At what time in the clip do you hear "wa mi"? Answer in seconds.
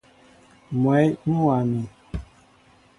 1.45-1.81